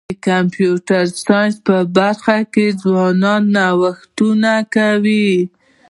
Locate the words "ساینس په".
1.23-1.75